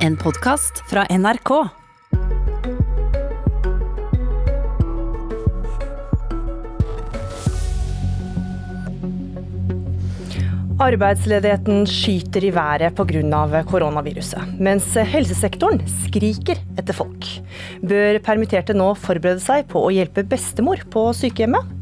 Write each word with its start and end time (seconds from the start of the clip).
En 0.00 0.14
podkast 0.16 0.78
fra 0.88 1.02
NRK. 1.12 1.50
Arbeidsledigheten 10.80 11.84
skyter 11.84 12.46
i 12.48 12.52
været 12.56 12.96
pga. 12.96 13.60
koronaviruset, 13.68 14.56
mens 14.56 14.88
helsesektoren 14.96 15.82
skriker 15.84 16.56
etter 16.80 16.96
folk. 16.96 17.28
Bør 17.84 18.22
permitterte 18.24 18.72
nå 18.72 18.94
forberede 18.96 19.44
seg 19.44 19.68
på 19.68 19.84
å 19.84 19.92
hjelpe 19.92 20.24
bestemor 20.24 20.80
på 20.88 21.10
sykehjemmet? 21.12 21.79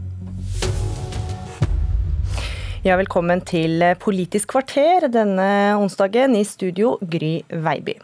Ja, 2.89 2.95
velkommen 2.96 3.43
til 3.45 3.82
Politisk 4.00 4.55
kvarter 4.55 5.11
denne 5.12 5.77
onsdagen. 5.77 6.32
I 6.38 6.45
studio 6.48 6.95
Gry 7.05 7.43
Veiby. 7.52 7.98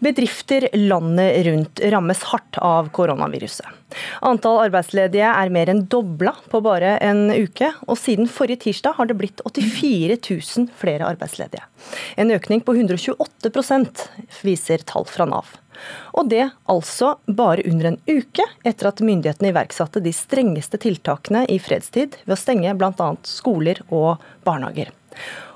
Bedrifter 0.00 0.64
landet 0.78 1.42
rundt 1.44 1.82
rammes 1.92 2.22
hardt 2.30 2.56
av 2.64 2.88
koronaviruset. 2.96 3.68
Antall 4.24 4.62
arbeidsledige 4.62 5.28
er 5.28 5.52
mer 5.52 5.68
enn 5.68 5.82
dobla 5.92 6.32
på 6.48 6.62
bare 6.64 6.94
en 7.04 7.26
uke, 7.34 7.68
og 7.84 8.00
siden 8.00 8.30
forrige 8.30 8.62
tirsdag 8.64 8.96
har 8.96 9.10
det 9.10 9.18
blitt 9.20 9.44
84 9.44 10.16
000 10.16 10.72
flere 10.80 11.10
arbeidsledige. 11.10 11.66
En 12.16 12.32
økning 12.32 12.64
på 12.64 12.78
128% 12.78 14.06
viser 14.46 14.88
tall 14.88 15.04
fra 15.10 15.28
Nav. 15.28 15.52
Og 16.14 16.28
det 16.32 16.48
altså 16.70 17.14
bare 17.26 17.64
under 17.70 17.92
en 17.92 18.00
uke 18.08 18.46
etter 18.66 18.90
at 18.90 19.02
myndighetene 19.04 19.52
iverksatte 19.52 20.02
de 20.04 20.12
strengeste 20.14 20.80
tiltakene 20.82 21.44
i 21.50 21.60
fredstid 21.62 22.18
ved 22.24 22.36
å 22.36 22.40
stenge 22.40 22.76
bl.a. 22.78 23.08
skoler 23.28 23.82
og 23.90 24.22
barnehager. 24.46 24.92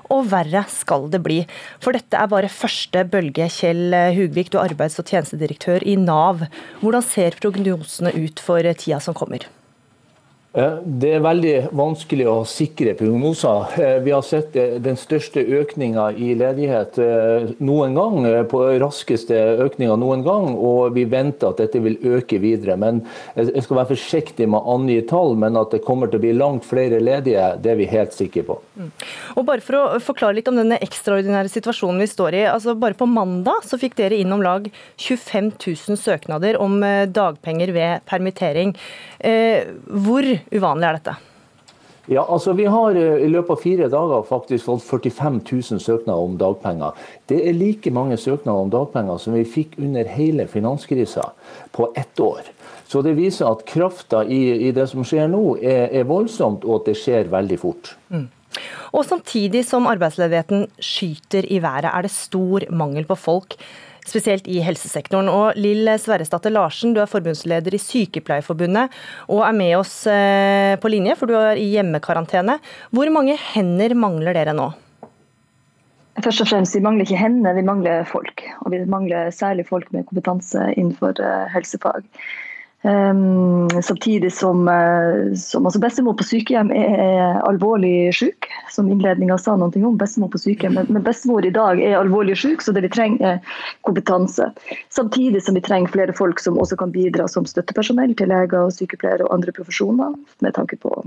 Og 0.09 0.25
verre 0.31 0.63
skal 0.73 1.05
det 1.13 1.21
bli. 1.21 1.43
For 1.83 1.93
dette 1.93 2.17
er 2.17 2.31
bare 2.31 2.49
første 2.49 3.03
bølge. 3.11 3.45
Kjell 3.53 3.93
Hugvik, 4.17 4.49
du 4.49 4.57
er 4.57 4.71
arbeids- 4.71 4.97
og 4.97 5.05
tjenestedirektør 5.05 5.85
i 5.85 5.93
Nav. 6.01 6.47
Hvordan 6.81 7.05
ser 7.05 7.37
prognosene 7.37 8.15
ut 8.17 8.41
for 8.41 8.65
tida 8.73 8.97
som 9.03 9.17
kommer? 9.17 9.45
Det 10.49 11.09
er 11.13 11.21
veldig 11.21 11.51
vanskelig 11.77 12.25
å 12.25 12.39
sikre 12.49 12.95
prognoser. 12.97 13.67
Eh, 13.77 13.97
vi 14.01 14.13
har 14.15 14.23
sett 14.25 14.55
eh, 14.57 14.79
den 14.81 14.95
største 14.97 15.43
økninga 15.45 16.07
i 16.17 16.31
ledighet 16.39 16.97
eh, 17.03 17.51
noen 17.61 17.93
gang, 17.93 18.25
på 18.49 18.63
raskeste 18.81 19.37
økninga 19.61 19.93
noen 20.01 20.23
gang, 20.25 20.55
og 20.57 20.95
vi 20.95 21.03
venter 21.05 21.51
at 21.51 21.61
dette 21.61 21.81
vil 21.85 21.99
øke 22.01 22.39
videre. 22.41 22.79
Men 22.81 23.03
Jeg 23.37 23.61
skal 23.61 23.77
være 23.77 23.91
forsiktig 23.91 24.47
med 24.49 24.57
å 24.57 24.73
angi 24.73 24.97
tall, 25.05 25.35
men 25.37 25.59
at 25.59 25.75
det 25.75 25.83
kommer 25.85 26.09
til 26.09 26.17
å 26.17 26.23
bli 26.25 26.33
langt 26.33 26.65
flere 26.65 26.97
ledige, 26.97 27.51
det 27.61 27.75
er 27.75 27.77
vi 27.77 27.89
helt 27.93 28.17
sikre 28.17 28.47
på. 28.49 28.57
Mm. 28.73 28.89
Og 29.37 29.45
bare 29.45 29.61
For 29.69 29.77
å 29.77 30.01
forklare 30.01 30.39
litt 30.39 30.49
om 30.49 30.57
denne 30.57 30.81
ekstraordinære 30.81 31.53
situasjonen 31.53 32.01
vi 32.01 32.09
står 32.09 32.39
i. 32.39 32.43
altså 32.49 32.73
Bare 32.79 32.97
på 32.97 33.05
mandag 33.05 33.69
så 33.69 33.77
fikk 33.77 33.99
dere 34.01 34.17
inn 34.17 34.33
om 34.33 34.41
lag 34.41 34.65
25 34.97 35.53
000 35.61 36.01
søknader 36.01 36.57
om 36.57 36.79
dagpenger 37.13 37.75
ved 37.75 38.05
permittering. 38.09 38.73
Hvor 39.19 40.25
uvanlig 40.51 40.89
er 40.89 40.99
dette? 40.99 41.17
Ja, 42.09 42.23
altså 42.25 42.53
Vi 42.53 42.65
har 42.65 42.95
eh, 42.97 43.21
i 43.21 43.27
løpet 43.29 43.53
av 43.53 43.59
fire 43.61 43.87
dager 43.93 44.23
faktisk 44.25 44.65
fått 44.65 44.83
45 44.87 45.41
000 45.45 45.81
søknader 45.83 46.23
om 46.25 46.39
dagpenger. 46.41 46.95
Det 47.29 47.37
er 47.45 47.53
like 47.53 47.91
mange 47.93 48.17
søknader 48.17 48.65
om 48.65 48.71
dagpenger 48.73 49.19
som 49.21 49.35
vi 49.37 49.43
fikk 49.45 49.77
under 49.77 50.09
hele 50.09 50.47
finanskrisa 50.49 51.27
på 51.71 51.91
ett 51.95 52.19
år. 52.19 52.49
Så 52.89 53.03
det 53.05 53.13
viser 53.19 53.45
at 53.51 53.61
krafta 53.69 54.23
i, 54.25 54.39
i, 54.65 54.71
det 54.73 54.87
som 54.89 55.05
skjer 55.05 55.29
nå 55.29 55.59
er, 55.61 55.91
er, 55.93 56.07
voldsomt, 56.09 56.65
og 56.65 56.79
at 56.79 56.89
det 56.89 56.97
skjer 56.97 57.29
veldig 57.29 57.59
fort. 57.61 57.93
Mm. 58.09 58.25
Og 58.97 59.05
Samtidig 59.05 59.61
som 59.69 59.85
arbeidsledigheten 59.85 60.65
skyter 60.81 61.45
i 61.45 61.61
været, 61.61 61.91
er 61.93 62.07
det 62.07 62.15
stor 62.15 62.65
mangel 62.73 63.05
på 63.05 63.19
folk 63.21 63.53
spesielt 64.09 64.49
i 64.49 64.59
helsesektoren. 64.65 65.29
Og 65.31 65.57
Lill 65.59 65.87
Sverresdatter 66.01 66.53
Larsen, 66.53 66.95
du 66.95 67.01
er 67.03 67.09
forbundsleder 67.09 67.75
i 67.75 67.81
Sykepleierforbundet 67.81 68.95
og 69.29 69.45
er 69.45 69.55
med 69.57 69.77
oss 69.79 70.01
eh, 70.09 70.75
på 70.81 70.91
linje, 70.91 71.15
for 71.19 71.29
du 71.29 71.37
er 71.39 71.59
i 71.59 71.69
hjemmekarantene. 71.75 72.59
Hvor 72.95 73.11
mange 73.13 73.37
hender 73.53 73.95
mangler 73.97 74.37
dere 74.37 74.55
nå? 74.57 74.71
Først 76.19 76.43
og 76.43 76.49
fremst, 76.49 76.75
Vi 76.75 76.83
mangler 76.83 77.05
ikke 77.07 77.19
hender, 77.19 77.55
vi 77.55 77.63
mangler 77.63 78.03
folk. 78.03 78.43
Og 78.65 78.73
vi 78.73 78.83
mangler 78.89 79.31
særlig 79.31 79.67
folk 79.69 79.87
med 79.95 80.07
kompetanse 80.09 80.73
innenfor 80.75 81.15
eh, 81.23 81.47
helsefag. 81.53 82.03
Um, 82.81 83.67
samtidig 83.83 84.33
som, 84.33 84.67
uh, 84.67 85.35
som 85.35 85.65
altså 85.67 85.81
bestemor 85.83 86.15
på 86.15 86.23
sykehjem 86.23 86.69
er, 86.71 86.93
er 87.03 87.41
alvorlig 87.43 88.13
syk, 88.15 88.47
som 88.71 88.87
innledninga 88.87 89.35
sa 89.37 89.57
noe 89.59 89.83
om. 89.83 89.97
bestemor 89.99 90.31
på 90.31 90.39
sykehjem, 90.39 90.77
men, 90.79 90.87
men 90.87 91.03
bestemor 91.03 91.43
i 91.43 91.51
dag 91.51 91.81
er 91.83 91.97
alvorlig 91.99 92.37
syk, 92.39 92.63
så 92.63 92.71
det 92.71 92.85
vi 92.87 92.93
trenger 92.95 93.33
er 93.33 93.57
kompetanse. 93.83 94.47
Samtidig 94.95 95.43
som 95.43 95.59
vi 95.59 95.65
trenger 95.65 95.91
flere 95.91 96.15
folk 96.15 96.39
som 96.39 96.59
også 96.59 96.79
kan 96.79 96.95
bidra 96.95 97.27
som 97.27 97.47
støttepersonell 97.49 98.15
til 98.15 98.31
leger, 98.31 98.61
og 98.63 98.71
sykepleiere 98.71 99.27
og 99.27 99.35
andre 99.35 99.51
profesjoner, 99.59 100.15
med 100.39 100.55
tanke 100.55 100.79
på 100.79 101.03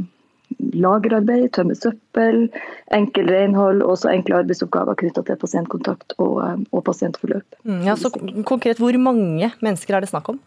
lagerarbeid, 0.76 1.48
tømme 1.56 1.74
søppel, 1.78 2.46
enkel 2.92 3.30
renhold 3.32 3.80
og 3.86 4.04
enkle 4.12 4.42
arbeidsoppgaver 4.42 4.98
knytta 5.00 5.24
til 5.24 5.38
pasientkontakt 5.40 6.16
og, 6.18 6.34
eh, 6.44 6.56
og 6.68 6.84
pasientforløp. 6.84 7.46
Mm, 7.64 7.84
ja, 7.88 7.96
så 7.96 8.12
konkret, 8.44 8.76
Hvor 8.76 8.92
mange 8.98 9.52
mennesker 9.60 9.96
er 9.96 10.00
det 10.00 10.12
snakk 10.12 10.28
om? 10.28 10.40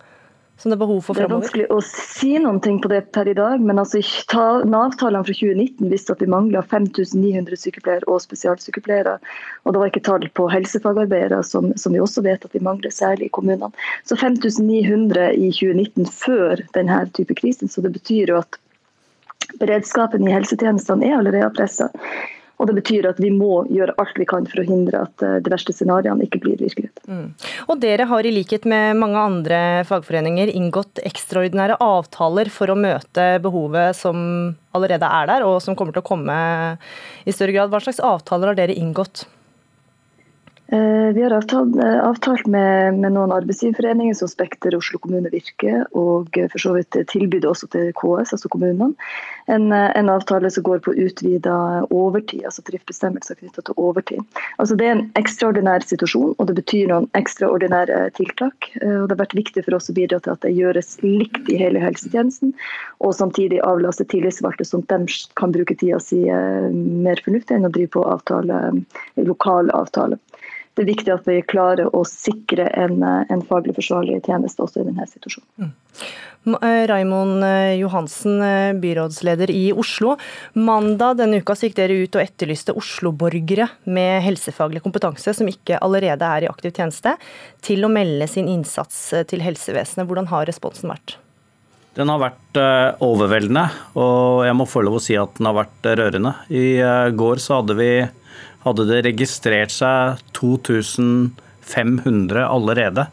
Som 0.57 0.71
det 0.71 0.75
er 0.75 0.79
behov 0.79 1.01
for 1.03 1.17
fremover? 1.17 1.27
Det 1.27 1.35
er 1.35 1.41
vanskelig 1.41 1.65
å 1.75 1.79
si 1.83 2.61
ting 2.63 2.77
på 2.81 2.89
det 2.91 3.01
per 3.15 3.27
i 3.27 3.35
dag, 3.35 3.61
men 3.61 3.79
altså, 3.81 3.99
Nav-tallene 4.65 5.27
fra 5.27 5.35
2019 5.35 5.91
viste 5.91 6.15
at 6.15 6.21
vi 6.23 6.29
mangla 6.31 6.61
5900 6.63 7.59
sykepleiere 7.59 8.07
og 8.07 8.21
spesialsykepleiere. 8.23 9.17
Og 9.65 9.75
det 9.75 9.81
var 9.81 9.91
ikke 9.91 10.03
tall 10.07 10.27
på 10.39 10.47
helsefagarbeidere, 10.53 11.41
som, 11.43 11.73
som, 11.75 11.93
vi 11.93 12.03
også 12.03 12.23
vet 12.25 12.47
at 12.47 12.55
vi 12.55 12.63
mangler, 12.63 12.93
særlig 12.93 13.27
i 13.27 13.33
kommunene. 13.35 13.71
Så 14.07 14.15
5900 14.15 15.33
i 15.35 15.51
2019 15.51 16.07
før 16.13 16.63
denne 16.77 17.03
type 17.17 17.35
krisen, 17.35 17.67
Så 17.67 17.83
det 17.83 17.91
betyr 17.97 18.31
jo 18.31 18.39
at 18.39 18.59
beredskapen 19.59 20.25
i 20.27 20.33
helsetjenestene 20.33 21.05
er 21.05 21.19
allerede 21.19 21.51
pressa. 21.57 21.91
Og 22.55 22.69
Det 22.69 22.75
betyr 22.77 23.09
at 23.09 23.19
vi 23.19 23.31
må 23.33 23.65
gjøre 23.71 23.95
alt 24.01 24.19
vi 24.19 24.27
kan 24.29 24.47
for 24.47 24.61
å 24.61 24.67
hindre 24.67 25.03
at 25.07 25.25
eh, 25.25 25.37
de 25.43 25.51
verste 25.51 25.75
scenarioene 25.75 26.27
ikke 26.27 26.41
blir 26.43 26.59
virkelighet. 26.61 27.03
Mm. 27.09 27.27
Og 27.67 27.81
Dere 27.83 28.07
har 28.09 28.25
i 28.25 28.33
likhet 28.33 28.67
med 28.69 28.99
mange 29.01 29.21
andre 29.21 29.59
fagforeninger 29.89 30.53
inngått 30.55 31.03
ekstraordinære 31.05 31.79
avtaler 31.83 32.51
for 32.53 32.71
å 32.71 32.79
møte 32.79 33.27
behovet 33.43 33.99
som 33.99 34.17
allerede 34.75 35.07
er 35.07 35.29
der, 35.31 35.45
og 35.47 35.61
som 35.63 35.75
kommer 35.75 35.95
til 35.95 36.03
å 36.03 36.07
komme 36.07 36.35
i 37.25 37.35
større 37.35 37.55
grad. 37.55 37.71
Hva 37.71 37.83
slags 37.83 38.03
avtaler 38.03 38.51
har 38.51 38.59
dere 38.59 38.75
inngått? 38.75 39.25
Eh, 40.67 41.13
vi 41.13 41.23
har 41.23 41.31
avtalt, 41.31 41.75
eh, 41.75 42.07
avtalt 42.07 42.47
med, 42.47 42.97
med, 42.97 43.11
noen 43.13 43.31
arbeidsgiverforeninger 43.35 44.15
som 44.17 44.27
Spekter, 44.27 44.73
Oslo 44.73 44.97
kommune, 44.97 45.29
Virke, 45.29 45.83
og 45.93 46.37
eh, 46.39 46.47
for 46.49 46.63
så 46.63 46.73
vidt 46.73 46.97
tilbudet 47.11 47.45
også 47.45 47.69
til 47.69 47.91
KS, 47.93 48.33
altså 48.33 48.49
kommunene. 48.49 48.95
En, 49.45 49.69
en 49.69 50.09
avtale 50.09 50.49
som 50.49 50.65
går 50.65 50.81
på 50.81 50.95
utvida 50.97 51.85
overtid, 51.93 52.47
altså 52.49 52.63
tariffbestemmelser 52.65 53.37
knyttet 53.37 53.67
til 53.67 53.77
overtid. 53.77 54.41
Altså 54.57 54.73
Det 54.79 54.87
er 54.87 54.95
en 54.95 55.05
ekstraordinær 55.21 55.85
situasjon, 55.85 56.33
og 56.33 56.49
det 56.49 56.57
betyr 56.57 56.89
noen 56.89 57.05
ekstraordinære 57.13 57.99
tiltak. 58.17 58.71
Og 58.81 59.05
Det 59.05 59.13
har 59.13 59.21
vært 59.21 59.37
viktig 59.37 59.67
for 59.67 59.77
oss 59.77 59.91
å 59.93 59.97
bidra 59.99 60.17
til 60.17 60.33
at 60.33 60.41
det 60.41 60.55
gjøres 60.57 60.97
likt 61.05 61.53
i 61.53 61.59
hele 61.61 61.83
helsetjenesten, 61.83 62.55
og 63.05 63.13
samtidig 63.13 63.61
avlaste 63.61 64.07
tillitsvalgte, 64.09 64.65
at 64.65 64.89
de 64.89 65.19
kan 65.37 65.53
bruke 65.53 65.77
tida 65.77 66.01
si 66.01 66.23
mer 66.25 67.21
fornuftig 67.21 67.59
enn 67.59 67.69
å 67.69 67.73
drive 67.75 67.93
på 67.99 68.07
avtale, 68.09 68.63
lokal 69.29 69.69
avtale 69.77 70.17
det 70.75 70.83
er 70.83 70.91
viktig 70.91 71.11
at 71.13 71.27
vi 71.27 71.39
klarer 71.47 71.87
å 71.95 72.03
sikre 72.07 72.67
en, 72.75 72.99
en 73.03 73.43
faglig 73.47 73.77
forsvarlig 73.77 74.21
tjeneste 74.27 74.63
også 74.65 74.83
i 74.83 74.87
denne 74.89 75.07
situasjonen. 75.07 75.71
Mm. 75.71 75.73
Eh, 76.45 76.87
Raimond 76.87 77.43
eh, 77.43 77.73
Johansen, 77.79 78.41
eh, 78.41 78.73
byrådsleder 78.73 79.51
i 79.51 79.73
Oslo. 79.73 80.17
Mandag 80.53 81.17
denne 81.17 81.39
uka 81.41 81.55
gikk 81.57 81.77
dere 81.79 81.97
ut 82.03 82.15
og 82.15 82.21
etterlyste 82.21 82.75
Oslo-borgere 82.77 83.67
med 83.89 84.21
helsefaglig 84.27 84.83
kompetanse 84.85 85.33
som 85.33 85.49
ikke 85.49 85.79
allerede 85.81 86.27
er 86.27 86.45
i 86.45 86.49
aktiv 86.51 86.75
tjeneste, 86.75 87.15
til 87.65 87.85
å 87.85 87.91
melde 87.91 88.27
sin 88.29 88.49
innsats 88.51 89.07
til 89.29 89.41
helsevesenet. 89.41 90.05
Hvordan 90.05 90.29
har 90.29 90.45
responsen 90.49 90.91
vært? 90.93 91.17
Den 91.95 92.11
har 92.11 92.19
vært 92.19 92.57
overveldende, 92.99 93.69
og 93.95 94.43
jeg 94.43 94.55
må 94.59 94.65
få 94.67 94.81
lov 94.83 94.97
å 94.97 95.01
si 95.01 95.15
at 95.15 95.37
den 95.37 95.47
har 95.47 95.55
vært 95.55 95.87
rørende. 95.95 96.33
I 96.51 96.83
går 97.15 97.39
så 97.39 97.61
hadde 97.61 97.77
vi 97.79 97.89
hadde 98.65 98.85
det 98.89 99.05
registrert 99.07 99.71
seg 99.73 100.21
2500 100.37 102.45
allerede. 102.45 103.07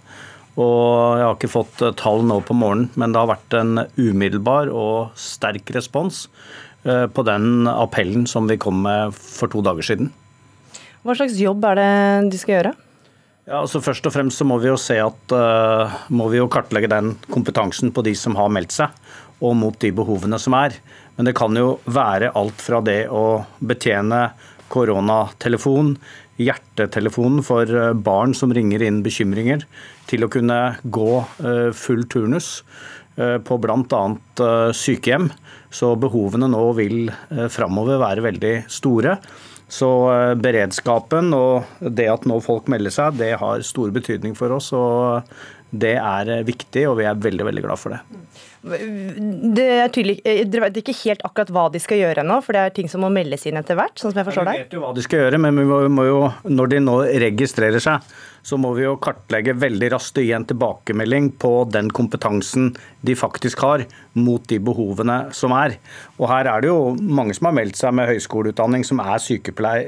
Og 0.61 1.17
jeg 1.17 1.25
har 1.25 1.37
ikke 1.37 1.53
fått 1.53 1.83
eh, 1.85 1.95
tall 1.97 2.25
nå 2.29 2.41
på 2.45 2.57
morgenen, 2.57 2.91
men 3.01 3.13
det 3.13 3.23
har 3.23 3.31
vært 3.31 3.57
en 3.57 3.87
umiddelbar 3.97 4.69
og 4.69 5.15
sterk 5.17 5.71
respons 5.73 6.27
eh, 6.85 7.07
på 7.09 7.25
den 7.25 7.69
appellen 7.73 8.27
som 8.29 8.49
vi 8.51 8.61
kom 8.61 8.83
med 8.85 9.17
for 9.17 9.49
to 9.53 9.65
dager 9.65 9.87
siden. 9.87 10.13
Hva 11.03 11.17
slags 11.19 11.41
jobb 11.41 11.65
er 11.73 11.81
det 11.81 11.93
de 12.31 12.39
skal 12.39 12.59
gjøre? 12.59 12.75
Ja, 13.49 13.65
altså 13.65 13.81
Først 13.83 14.07
og 14.07 14.13
fremst 14.15 14.39
så 14.39 14.47
må 14.47 14.61
vi 14.63 14.69
jo 14.71 14.77
se 14.79 15.01
at 15.03 15.33
uh, 15.35 15.91
må 16.15 16.29
vi 16.31 16.39
jo 16.39 16.51
kartlegge 16.53 16.93
den 16.93 17.17
kompetansen 17.27 17.91
på 17.91 18.05
de 18.07 18.13
som 18.15 18.37
har 18.39 18.53
meldt 18.55 18.77
seg, 18.77 18.93
og 19.43 19.57
mot 19.59 19.75
de 19.83 19.91
behovene 19.91 20.39
som 20.39 20.55
er. 20.55 20.77
Men 21.17 21.27
det 21.27 21.35
kan 21.35 21.57
jo 21.59 21.81
være 21.91 22.31
alt 22.39 22.63
fra 22.63 22.79
det 22.87 23.09
å 23.11 23.43
betjene 23.59 24.29
koronatelefon, 24.73 25.95
hjertetelefonen 26.41 27.45
for 27.47 27.69
barn 28.03 28.33
som 28.35 28.55
ringer 28.55 28.83
inn 28.87 29.03
bekymringer, 29.05 29.67
til 30.11 30.25
å 30.25 30.33
kunne 30.33 30.59
gå 30.83 31.23
full 31.77 32.05
turnus 32.11 32.59
på 33.13 33.59
bl.a. 33.61 34.03
sykehjem. 34.73 35.29
Så 35.73 35.93
behovene 36.01 36.49
nå 36.49 36.65
vil 36.81 37.13
framover 37.53 38.01
være 38.01 38.25
veldig 38.25 38.55
store. 38.73 39.19
Så 39.73 39.89
beredskapen 40.41 41.33
og 41.37 41.85
det 41.85 42.09
at 42.13 42.27
nå 42.29 42.41
folk 42.45 42.69
melder 42.73 42.93
seg, 42.93 43.21
det 43.21 43.35
har 43.41 43.65
stor 43.65 43.93
betydning 43.95 44.37
for 44.37 44.57
oss. 44.57 44.73
og 44.77 45.29
det 45.73 45.95
er 45.97 46.33
viktig, 46.45 46.85
og 46.91 46.99
vi 47.01 47.07
er 47.09 47.17
veldig, 47.17 47.47
veldig 47.49 47.65
glad 47.65 47.81
for 47.81 47.97
det. 47.97 48.03
Det 48.63 49.65
er 49.75 49.89
tydelig, 49.91 50.21
eh, 50.23 50.45
Dere 50.47 50.69
vet 50.69 50.77
ikke 50.83 50.95
helt 51.01 51.23
akkurat 51.27 51.51
hva 51.51 51.65
de 51.73 51.81
skal 51.83 51.99
gjøre 51.99 52.23
nå, 52.23 52.37
for 52.45 52.55
det 52.55 52.61
er 52.63 52.75
ting 52.77 52.91
som 52.93 53.03
må 53.03 53.09
meldes 53.11 53.47
inn 53.49 53.59
etter 53.59 53.75
hvert? 53.75 53.97
sånn 53.99 54.13
som 54.13 54.21
jeg 54.21 54.29
forstår 54.29 54.47
deg? 54.47 54.61
Vi 54.61 54.63
vet 54.67 54.77
jo 54.77 54.83
hva 54.85 54.93
de 54.95 55.03
skal 55.03 55.25
gjøre, 55.25 55.41
men 55.43 55.57
vi 55.59 55.89
må 55.97 56.05
jo, 56.07 56.21
når 56.47 56.71
de 56.71 56.83
nå 56.85 56.99
registrerer 57.25 57.83
seg, 57.83 58.13
så 58.43 58.59
må 58.59 58.73
vi 58.75 58.85
jo 58.85 58.97
kartlegge 59.03 59.55
veldig 59.55 59.89
raskt 59.95 60.19
og 60.19 60.27
gi 60.27 60.33
en 60.35 60.47
tilbakemelding 60.47 61.31
på 61.43 61.51
den 61.71 61.91
kompetansen 61.95 62.73
de 63.01 63.15
faktisk 63.19 63.63
har, 63.63 63.85
mot 64.13 64.43
de 64.51 64.59
behovene 64.63 65.33
som 65.35 65.55
er. 65.57 65.79
Og 66.19 66.27
her 66.31 66.51
er 66.51 66.63
det 66.63 66.71
jo 66.71 66.95
mange 66.99 67.35
som 67.39 67.49
har 67.49 67.57
meldt 67.57 67.79
seg 67.79 67.95
med 67.97 68.11
høyskoleutdanning, 68.11 68.85
som 68.85 69.01
er, 69.03 69.23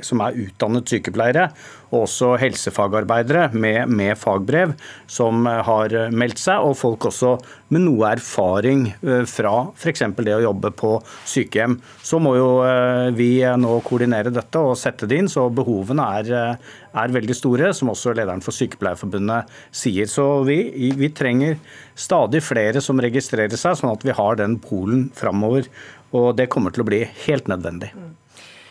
som 0.06 0.22
er 0.24 0.38
utdannet 0.46 0.90
sykepleiere, 0.90 1.48
og 1.94 2.06
også 2.08 2.34
helsefagarbeidere 2.42 3.50
med, 3.54 3.90
med 3.90 4.18
fagbrev 4.18 4.74
som 5.10 5.46
har 5.46 5.73
meldt 6.14 6.40
seg, 6.40 6.64
og 6.64 6.76
folk 6.78 7.08
også 7.10 7.34
med 7.74 7.84
noe 7.86 8.10
erfaring 8.14 8.86
eh, 8.92 9.24
fra 9.28 9.54
f.eks. 9.74 10.04
det 10.20 10.36
å 10.36 10.42
jobbe 10.44 10.70
på 10.76 10.92
sykehjem. 11.30 11.78
Så 12.04 12.20
må 12.22 12.34
jo 12.38 12.48
eh, 12.66 13.10
vi 13.16 13.30
nå 13.60 13.78
koordinere 13.86 14.32
dette 14.34 14.62
og 14.62 14.78
sette 14.78 15.08
det 15.10 15.22
inn, 15.22 15.30
så 15.30 15.48
behovene 15.52 16.06
er, 16.20 16.32
eh, 16.38 16.76
er 17.02 17.16
veldig 17.16 17.38
store, 17.38 17.72
som 17.76 17.92
også 17.94 18.14
lederen 18.14 18.44
for 18.44 18.56
Sykepleierforbundet 18.56 19.50
sier. 19.74 20.10
Så 20.10 20.28
vi, 20.48 20.58
vi 20.98 21.10
trenger 21.14 21.58
stadig 21.98 22.44
flere 22.44 22.82
som 22.84 23.02
registrerer 23.02 23.58
seg, 23.58 23.78
sånn 23.80 23.94
at 23.94 24.06
vi 24.06 24.14
har 24.14 24.40
den 24.40 24.58
polen 24.62 25.08
framover. 25.16 25.68
Og 26.14 26.34
det 26.38 26.50
kommer 26.52 26.74
til 26.74 26.84
å 26.84 26.90
bli 26.92 27.02
helt 27.26 27.50
nødvendig. 27.50 27.90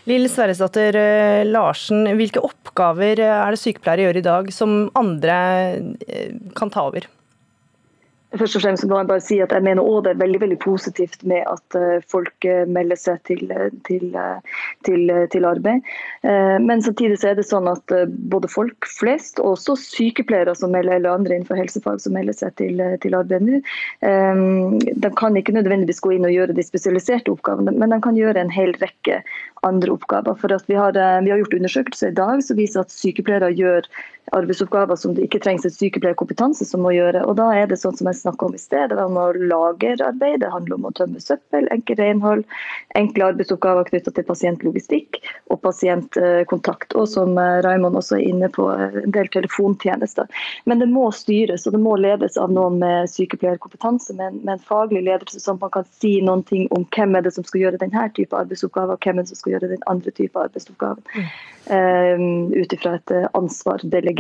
Lill 0.10 0.28
Sverresdatter 0.28 0.98
Larsen, 1.48 2.04
hvilke 2.20 2.42
oppgaver 2.44 3.22
er 3.24 3.54
det 3.56 3.60
sykepleiere 3.62 4.10
gjør 4.10 4.20
i 4.20 4.26
dag 4.26 4.50
som 4.52 4.74
andre 5.00 5.38
kan 6.58 6.74
ta 6.74 6.84
over? 6.90 7.08
Først 8.34 8.58
og 8.58 8.64
fremst 8.64 8.86
må 8.90 8.98
jeg 8.98 9.10
bare 9.10 9.22
si 9.22 9.36
at 9.44 9.52
jeg 9.54 9.62
mener 9.66 9.86
også 9.86 10.08
det 10.08 10.12
er 10.14 10.22
veldig 10.24 10.40
veldig 10.42 10.58
positivt 10.64 11.26
med 11.30 11.44
at 11.52 11.78
eh, 11.78 12.06
folk 12.10 12.48
eh, 12.50 12.64
melder 12.66 12.98
seg 12.98 13.20
til, 13.30 13.44
eh, 13.54 13.70
til, 13.86 14.16
til, 14.88 15.12
til, 15.30 15.46
arbeid. 15.46 15.86
Men 16.24 16.82
samtidig 16.82 17.18
så 17.20 17.30
er 17.30 17.38
det 17.38 17.46
sånn 17.46 17.68
at 17.68 17.92
både 18.32 18.48
folk 18.50 18.88
flest, 18.88 19.42
og 19.44 19.58
også 19.58 19.76
sykepleiere 19.80 20.54
som 20.56 20.72
melder, 20.74 20.96
eller 20.98 21.18
andre 21.18 21.36
innenfor 21.36 21.60
helsefag 21.60 22.00
som 22.02 22.16
melder 22.16 22.36
seg 22.38 22.56
til, 22.62 22.80
arbeid 23.18 23.44
nå, 23.44 23.60
de 25.04 25.12
kan 25.20 25.38
ikke 25.38 25.56
nødvendigvis 25.56 26.02
gå 26.04 26.16
inn 26.16 26.28
og 26.28 26.34
gjøre 26.34 26.56
de 26.56 26.66
spesialiserte 26.66 27.34
oppgavene, 27.34 27.76
men 27.76 27.94
de 27.94 28.00
kan 28.06 28.18
gjøre 28.18 28.40
en 28.40 28.54
hel 28.54 28.74
rekke 28.82 29.20
andre 29.68 29.94
oppgaver. 29.94 30.40
For 30.40 30.56
vi 30.70 30.80
har, 30.80 30.96
vi, 30.96 31.34
har, 31.34 31.44
gjort 31.44 31.58
undersøkelser 31.60 32.14
i 32.14 32.18
dag 32.18 32.44
som 32.46 32.60
viser 32.60 32.86
at 32.86 32.96
sykepleiere 32.96 33.52
gjør 33.58 33.90
arbeidsoppgaver 34.32 34.96
som 34.96 35.14
det 35.14 35.28
ikke 35.28 35.44
trengs 35.44 35.66
en 35.68 35.76
sykepleierkompetanse 35.76 36.66
som 36.66 36.82
må 36.86 36.96
gjøre. 36.96 37.26
Og 37.28 37.38
da 37.38 37.52
er 37.54 37.68
det 37.70 37.80
sånn 37.82 37.98
som 38.00 38.10
jeg 38.10 38.22
snakka 38.22 38.50
om 38.50 38.58
i 38.58 38.62
sted, 38.62 38.90
det 38.90 39.00
handler 39.00 39.38
om 39.38 39.48
lagerarbeid, 39.52 40.40
det 40.42 40.52
handler 40.54 40.80
om 40.80 40.90
å 40.90 40.94
tømme 40.98 41.22
søppel, 41.22 41.68
enkel 41.76 42.00
renhold, 42.00 42.44
enkle 43.00 43.30
arbeidsoppgaver 43.34 43.88
knytta 43.92 44.16
til 44.16 44.28
pasientlogistikk 44.28 45.22
og 45.54 45.62
pasientkontakt. 45.66 46.96
Og 46.98 47.08
som 47.12 47.38
Raimond 47.38 47.84
Raymond 47.84 48.00
også 48.00 48.18
er 48.18 48.28
inne 48.30 48.50
på, 48.50 48.72
eh, 48.72 49.04
en 49.04 49.12
del 49.12 49.28
telefontjenester. 49.28 50.28
Men 50.66 50.80
det 50.80 50.90
må 50.90 51.12
styres 51.12 51.68
og 51.68 51.74
det 51.74 51.82
må 51.82 51.96
ledes 51.98 52.38
av 52.38 52.52
noen 52.52 52.80
med 52.80 53.10
sykepleierkompetanse, 53.10 54.14
med 54.16 54.34
med 54.44 54.54
en 54.54 54.60
faglig 54.60 55.04
ledelse, 55.04 55.40
som 55.40 55.58
man 55.60 55.70
kan 55.70 55.86
si 56.00 56.22
noen 56.22 56.44
ting 56.44 56.68
om 56.72 56.86
hvem 56.86 57.16
er 57.16 57.22
det 57.22 57.34
som 57.34 57.44
skal 57.44 57.62
gjøre 57.62 57.80
denne 57.80 58.10
type 58.16 58.36
arbeidsoppgaver, 58.36 58.94
og 58.94 59.00
hvem 59.00 59.20
er 59.20 59.24
det 59.24 59.30
som 59.30 59.38
skal 59.38 59.54
gjøre 59.54 59.70
den 59.70 59.84
andre 59.88 60.12
type 60.12 60.40
arbeidsoppgaven. 60.40 61.04
Mm. 61.16 61.28
Um, 61.64 62.54
Ut 62.54 62.74
ifra 62.74 62.96
et 62.96 63.12
ansvar 63.34 63.80
delegert. 63.84 64.13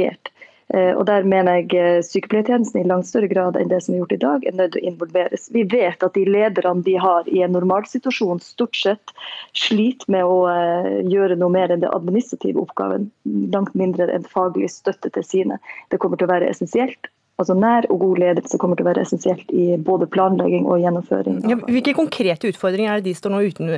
Eh, 0.73 0.93
og 0.97 1.05
Der 1.05 1.25
mener 1.27 1.59
jeg 1.59 1.73
eh, 1.77 2.01
sykepleiertjenesten 2.05 2.81
i 2.81 2.87
langt 2.87 3.05
større 3.05 3.27
grad 3.29 3.57
enn 3.59 3.69
det 3.69 3.81
som 3.83 3.93
er 3.93 4.01
gjort 4.01 4.15
i 4.15 4.21
dag, 4.23 4.45
er 4.47 4.55
nødt 4.57 4.73
til 4.73 4.81
å 4.81 4.91
involveres. 4.91 5.49
Vi 5.53 5.65
vet 5.69 6.05
at 6.05 6.15
de 6.17 6.23
lederne 6.25 6.85
de 6.85 6.95
har 6.97 7.27
i 7.29 7.43
en 7.45 7.53
normalsituasjon, 7.53 8.41
stort 8.41 8.79
sett 8.79 9.13
sliter 9.57 10.09
med 10.13 10.25
å 10.25 10.39
eh, 10.49 11.01
gjøre 11.11 11.37
noe 11.41 11.53
mer 11.53 11.73
enn 11.73 11.83
det 11.83 11.91
administrative 11.93 12.63
oppgaven. 12.63 13.11
Langt 13.53 13.75
mindre 13.77 14.07
enn 14.15 14.25
faglig 14.25 14.71
støtte 14.73 15.11
til 15.13 15.27
sine. 15.27 15.59
Det 15.93 16.01
kommer 16.01 16.17
til 16.17 16.29
å 16.29 16.33
være 16.33 16.49
essensielt. 16.49 17.11
Altså 17.41 17.55
Nær 17.57 17.85
og 17.89 17.99
god 17.99 18.19
ledelse 18.21 18.57
kommer 18.61 18.77
til 18.77 18.85
å 18.85 18.91
være 18.91 19.03
essensielt 19.05 19.49
i 19.53 19.73
både 19.81 20.05
planlegging 20.09 20.67
og 20.69 20.81
gjennomføring. 20.81 21.39
Ja, 21.49 21.57
hvilke 21.65 21.95
konkrete 21.97 22.49
utfordringer 22.49 22.93
er 22.93 23.01
det 23.01 23.09
de 23.09 23.17
står 23.17 23.33
nå 23.33 23.45
uten, 23.49 23.71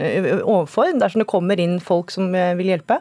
overfor, 0.43 0.91
dersom 0.99 1.23
det 1.23 1.31
kommer 1.31 1.59
inn 1.63 1.79
folk 1.83 2.11
som 2.13 2.35
vil 2.35 2.73
hjelpe? 2.75 2.99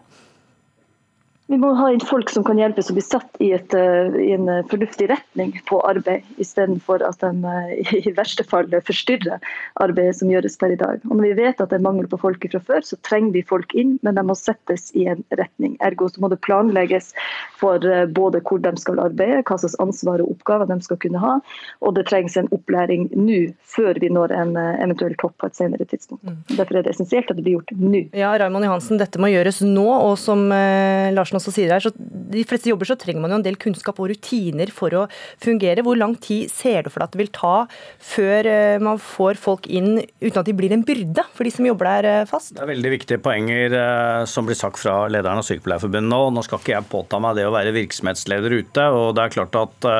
Vi 1.46 1.58
må 1.61 1.75
ha 1.76 1.91
inn 1.93 2.00
folk 2.00 2.31
som 2.32 2.44
kan 2.46 2.56
hjelpes 2.56 2.88
å 2.88 2.94
bli 2.96 3.02
satt 3.05 3.37
i, 3.44 3.50
et, 3.52 3.75
eh, 3.76 4.14
i 4.17 4.31
en 4.32 4.49
eh, 4.49 4.62
fornuftig 4.70 5.11
retning 5.11 5.50
på 5.69 5.76
arbeid, 5.85 6.25
istedenfor 6.41 7.02
at 7.05 7.20
de 7.20 7.50
eh, 7.52 7.99
i 8.08 8.12
verste 8.17 8.46
fall 8.49 8.70
forstyrrer 8.87 9.44
arbeidet 9.85 10.17
som 10.23 10.31
gjøres 10.32 10.56
per 10.56 10.73
i 10.73 10.79
dag. 10.81 11.02
Og 11.05 11.19
Når 11.19 11.26
vi 11.26 11.32
vet 11.43 11.61
at 11.61 11.69
det 11.69 11.76
er 11.76 11.85
mangel 11.85 12.08
på 12.08 12.19
folk 12.23 12.46
fra 12.49 12.62
før, 12.64 12.81
så 12.88 12.96
trenger 13.05 13.37
vi 13.37 13.43
folk 13.44 13.75
inn, 13.76 13.99
men 14.06 14.17
de 14.17 14.25
må 14.25 14.37
settes 14.41 14.88
i 14.96 15.05
en 15.12 15.20
retning. 15.37 15.75
Ergo 15.85 16.08
så 16.08 16.23
må 16.25 16.31
det 16.32 16.41
planlegges 16.46 17.12
for 17.61 17.85
både 18.17 18.41
hvor 18.49 18.64
de 18.64 18.73
skal 18.81 19.02
arbeide, 19.05 19.44
hva 19.44 19.61
slags 19.61 19.76
ansvar 19.85 20.25
og 20.25 20.32
oppgaver 20.32 20.73
de 20.73 20.81
skal 20.85 21.00
kunne 21.05 21.20
ha, 21.20 21.37
og 21.85 21.94
det 21.99 22.06
trengs 22.08 22.38
en 22.41 22.49
opplæring 22.56 23.11
nå, 23.12 23.43
før 23.69 24.00
vi 24.00 24.08
når 24.12 24.32
en 24.32 24.56
eventuell 24.56 25.17
topp 25.20 25.37
på 25.43 25.52
et 25.52 25.61
senere 25.61 25.85
tidspunkt. 25.88 26.25
Mm. 26.25 26.41
Derfor 26.56 26.81
er 26.81 26.87
det 26.87 26.94
essensielt 26.94 27.29
at 27.29 27.37
det 27.37 27.44
blir 27.44 27.58
gjort 27.58 27.76
nå. 27.76 28.06
Ja, 28.17 28.32
Raymond 28.41 28.64
Johansen, 28.64 29.00
dette 29.00 29.20
må 29.20 29.29
gjøres 29.32 29.61
nå, 29.64 29.87
og 29.93 30.17
som 30.20 30.46
Larsen 30.49 31.33
Larsen 31.34 31.40
også 31.40 31.54
sier 31.54 31.72
her, 31.72 31.82
så 31.82 31.90
de 31.94 32.42
fleste 32.46 32.70
jobber 32.70 32.88
så 32.88 32.96
trenger 32.98 33.22
man 33.22 33.32
jo 33.32 33.38
en 33.40 33.44
del 33.44 33.58
kunnskap 33.60 33.98
og 34.00 34.10
rutiner 34.10 34.70
for 34.75 34.94
å 34.94 35.04
fungere. 35.42 35.82
Hvor 35.84 35.98
lang 35.98 36.14
tid 36.22 36.50
ser 36.52 36.84
du 36.84 36.90
for 36.90 37.02
deg 37.02 37.08
at 37.08 37.14
det 37.14 37.20
vil 37.22 37.32
ta 37.34 37.54
før 38.02 38.48
eh, 38.50 38.82
man 38.82 39.00
får 39.02 39.38
folk 39.40 39.66
inn 39.66 39.98
uten 40.22 40.40
at 40.40 40.46
de 40.46 40.54
blir 40.56 40.75
en 40.75 40.84
byrde 40.86 41.25
for 41.34 41.46
de 41.46 41.52
som 41.54 41.66
jobber 41.66 41.90
der 41.90 42.10
eh, 42.10 42.28
fast? 42.31 42.54
Det 42.54 42.64
er 42.64 42.70
veldig 42.70 42.94
viktige 42.94 43.22
poenger 43.25 43.75
eh, 43.78 44.22
som 44.31 44.46
blir 44.48 44.58
sagt 44.58 44.81
fra 44.82 45.04
lederen 45.10 45.42
av 45.42 45.46
Sykepleierforbundet 45.48 46.10
nå. 46.10 46.22
Nå 46.34 46.46
skal 46.46 46.62
ikke 46.62 46.76
jeg 46.76 46.90
påta 46.92 47.20
meg 47.22 47.38
det 47.38 47.48
å 47.48 47.54
være 47.54 47.75
virksomhetsleder 47.76 48.58
ute. 48.60 48.88
og 48.94 49.14
det 49.16 49.26
er 49.26 49.36
klart 49.38 49.58
at 49.58 49.90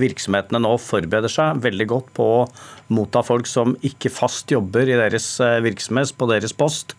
Virksomhetene 0.00 0.60
nå 0.62 0.74
forbereder 0.82 1.30
seg 1.30 1.60
veldig 1.64 1.86
godt 1.90 2.08
på 2.16 2.24
å 2.40 2.40
motta 2.94 3.22
folk 3.24 3.46
som 3.48 3.76
ikke 3.86 4.12
fast 4.12 4.50
jobber 4.52 4.88
i 4.88 4.98
deres 4.98 5.28
virksomhet, 5.64 6.12
på 6.18 6.28
deres 6.30 6.52
post. 6.56 6.96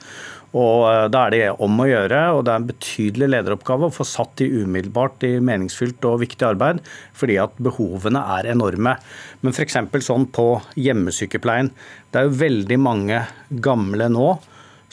Og 0.56 0.86
eh, 0.88 1.06
Da 1.12 1.26
er 1.26 1.34
det 1.34 1.44
om 1.64 1.82
å 1.82 1.88
gjøre, 1.90 2.22
og 2.38 2.46
det 2.46 2.54
er 2.54 2.62
en 2.62 2.70
betydelig 2.70 3.30
lederoppgave 3.34 3.90
å 3.90 3.94
få 3.94 4.08
satt 4.08 4.38
de 4.42 4.48
umiddelbart 4.64 5.26
i 5.28 5.36
meningsfylt 5.44 6.08
og 6.08 6.22
viktig 6.24 6.48
arbeid, 6.48 6.82
fordi 7.18 7.38
at 7.44 7.56
behovene 7.60 8.24
er 8.38 8.52
enorme. 8.56 8.96
Men 9.44 9.56
f.eks. 9.56 9.80
sånn 10.08 10.30
på 10.36 10.50
hjemmesykepleien. 10.80 11.74
Det 12.12 12.22
er 12.22 12.30
jo 12.30 12.40
veldig 12.40 12.82
mange 12.82 13.24
gamle 13.66 14.10
nå 14.12 14.30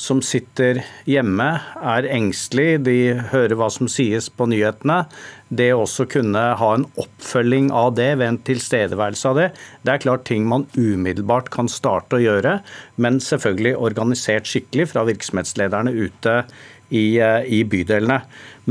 som 0.02 0.18
sitter 0.24 0.80
hjemme, 1.06 1.46
er 1.78 2.08
engstelig, 2.10 2.80
de 2.88 2.96
hører 3.30 3.54
hva 3.58 3.68
som 3.70 3.86
sies 3.90 4.26
på 4.34 4.48
nyhetene. 4.50 5.04
Det 5.54 5.68
å 5.74 5.84
også 5.84 6.08
kunne 6.10 6.42
ha 6.58 6.70
en 6.74 6.88
oppfølging 6.98 7.70
av 7.76 7.92
det 7.98 8.08
ved 8.18 8.26
en 8.26 8.40
tilstedeværelse 8.48 9.30
av 9.30 9.38
det, 9.38 9.48
det 9.86 9.94
er 9.94 10.02
klart 10.02 10.26
ting 10.26 10.48
man 10.50 10.66
umiddelbart 10.74 11.52
kan 11.54 11.70
starte 11.70 12.18
å 12.18 12.24
gjøre, 12.24 12.58
men 12.98 13.20
selvfølgelig 13.22 13.76
organisert 13.78 14.50
skikkelig 14.50 14.90
fra 14.94 15.06
virksomhetslederne 15.06 15.94
ute 15.94 16.40
i, 16.92 17.18
eh, 17.18 17.48
i, 17.48 17.62
bydelene. 17.64 18.20